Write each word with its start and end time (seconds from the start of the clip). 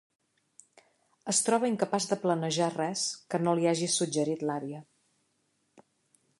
Es 1.33 1.41
troba 1.49 1.69
incapaç 1.73 2.07
de 2.13 2.17
planejar 2.23 2.71
res 2.77 3.05
que 3.35 3.43
no 3.43 3.55
li 3.61 3.71
hagi 3.73 3.93
suggerit 3.99 4.45
l'àvia. 4.51 4.85